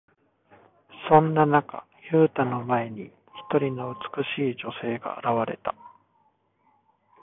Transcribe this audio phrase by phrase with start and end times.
[1.07, 3.13] そんな中、ユウタの前に、
[3.49, 5.75] 一人の美しい女性が現れた。